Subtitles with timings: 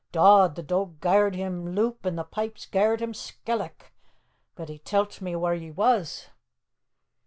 [0.11, 0.55] Dod!
[0.55, 3.91] the doag gar'd him loup an' the pipes gar'd him skelloch.
[4.55, 6.31] But he tell't me whaur ye was."